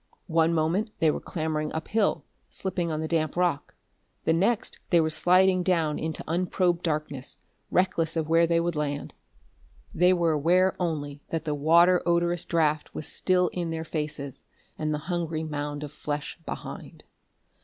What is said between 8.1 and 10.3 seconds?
of where they would land. They